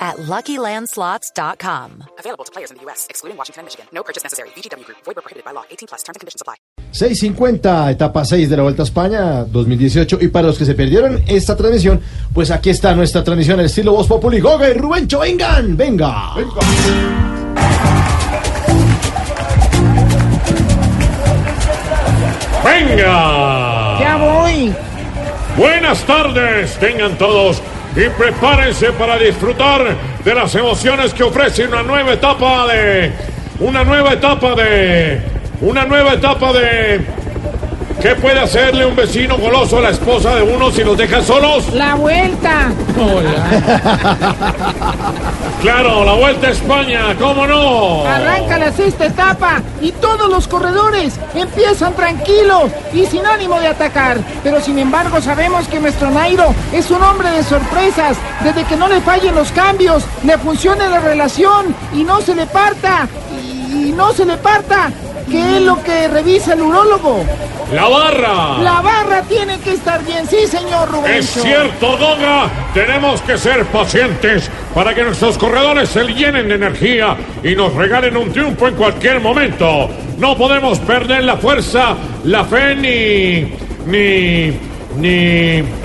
[0.00, 2.04] at LuckyLandSlots.com.
[2.18, 3.86] Available to players in the U.S., excluding Washington and Michigan.
[3.92, 4.48] No purchase necessary.
[4.56, 4.98] VGW Group.
[5.04, 5.64] Void where prohibited by law.
[5.70, 6.02] 18 plus.
[6.02, 6.56] Terms and conditions apply.
[6.92, 10.18] 6.50, etapa 6 de la Vuelta a España 2018.
[10.20, 12.00] Y para los que se perdieron esta transmisión,
[12.32, 14.40] pues aquí está nuestra transmisión, el estilo Voz Populi.
[14.40, 16.34] Goga y Rubencho, vengan, venga.
[16.34, 16.60] ¡Venga!
[22.62, 23.69] Voy.
[25.60, 27.60] Buenas tardes, tengan todos
[27.94, 33.12] y prepárense para disfrutar de las emociones que ofrece una nueva etapa de.
[33.58, 35.20] Una nueva etapa de.
[35.60, 37.02] Una nueva etapa de.
[38.00, 41.68] ¿Qué puede hacerle un vecino goloso a la esposa de uno si los deja solos?
[41.74, 42.72] La vuelta.
[45.60, 48.06] Claro, la vuelta a España, ¿cómo no?
[48.06, 54.16] Arranca la sexta etapa y todos los corredores empiezan tranquilos y sin ánimo de atacar.
[54.42, 58.16] Pero sin embargo sabemos que nuestro Nairo es un hombre de sorpresas.
[58.42, 62.46] Desde que no le fallen los cambios, le funcione la relación y no se le
[62.46, 63.06] parta.
[63.70, 64.90] Y no se le parta.
[65.28, 67.24] ¿Qué es lo que revisa el urólogo?
[67.72, 68.58] La barra.
[68.62, 71.14] La barra tiene que estar bien, sí, señor Rubén.
[71.14, 72.50] Es cierto, Goga.
[72.74, 78.16] Tenemos que ser pacientes para que nuestros corredores se llenen de energía y nos regalen
[78.16, 79.88] un triunfo en cualquier momento.
[80.18, 83.54] No podemos perder la fuerza, la fe ni.
[83.86, 84.58] ni.
[84.96, 85.79] ni.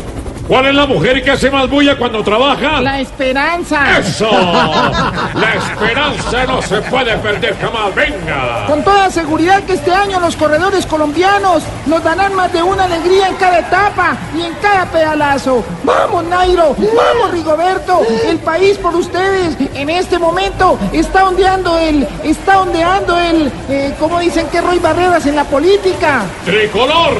[0.47, 2.79] ¿Cuál es la mujer que hace más bulla cuando trabaja?
[2.79, 3.97] La esperanza.
[3.97, 4.29] ¡Eso!
[5.33, 7.95] La esperanza no se puede perder jamás.
[7.95, 8.65] ¡Venga!
[8.67, 13.27] Con toda seguridad que este año los corredores colombianos nos darán más de una alegría
[13.27, 15.65] en cada etapa y en cada pedalazo.
[15.83, 16.75] ¡Vamos, Nairo!
[16.77, 18.01] ¡Vamos, Rigoberto!
[18.27, 22.07] El país por ustedes en este momento está ondeando el...
[22.23, 23.51] está ondeando el...
[23.67, 26.21] Eh, como dicen que Roy Barreras en la política.
[26.45, 27.13] ¡Tricolor!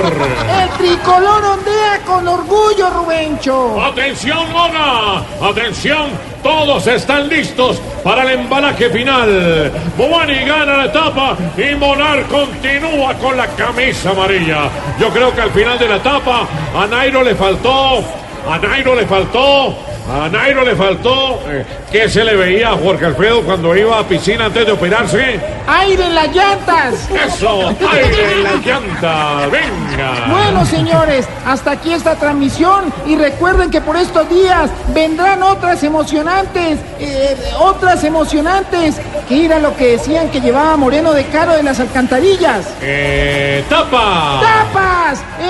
[0.62, 3.15] El tricolor ondea con orgullo, Rubén.
[3.16, 5.24] ¡Atención, Mona!
[5.42, 6.10] ¡Atención!
[6.44, 9.72] Todos están listos para el embalaje final.
[9.98, 14.70] Bobani gana la etapa y Monar continúa con la camisa amarilla.
[15.00, 18.04] Yo creo que al final de la etapa a Nairo le faltó,
[18.50, 19.76] a Nairo le faltó
[20.10, 21.42] a Nairo le faltó.
[21.48, 25.40] Eh, ¿Qué se le veía a Jorge Alfredo cuando iba a piscina antes de operarse?
[25.68, 27.10] ¡Aire en las llantas!
[27.10, 27.70] ¡Eso!
[27.92, 29.52] ¡Aire en las llantas!
[29.52, 30.28] ¡Venga!
[30.30, 32.94] Bueno, señores, hasta aquí esta transmisión.
[33.06, 36.80] Y recuerden que por estos días vendrán otras emocionantes.
[37.00, 38.96] eh, otras emocionantes.
[39.28, 42.68] Que era lo que decían que llevaba Moreno de Caro de las alcantarillas.
[42.82, 44.40] Eh, ¡Tapa!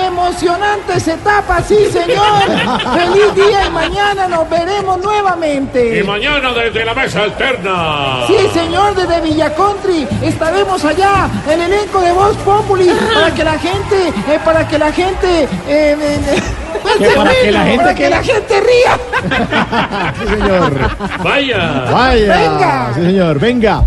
[0.06, 1.64] ¡Emocionantes etapas!
[1.66, 2.42] ¡Sí, señor!
[2.96, 6.04] ¡Feliz día y mañana nos veremos Y nuevamente!
[6.04, 8.26] mañana desde la mesa alterna.
[8.26, 13.58] Sí, señor, desde Villa Country estaremos allá, el elenco de Voz Populi, para que la
[13.58, 16.42] gente, eh, para que la gente, eh, eh,
[16.98, 18.98] Que para que la gente para que que- la gente ría.
[20.18, 20.72] Sí, señor.
[21.22, 21.84] Vaya.
[21.90, 22.36] Vaya.
[22.36, 22.90] Venga.
[22.94, 23.82] Sí, señor, venga.